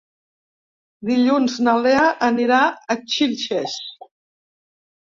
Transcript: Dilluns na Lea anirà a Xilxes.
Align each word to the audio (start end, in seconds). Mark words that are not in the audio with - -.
Dilluns 1.09 1.59
na 1.69 1.77
Lea 1.83 2.07
anirà 2.31 2.65
a 2.97 3.01
Xilxes. 3.05 3.81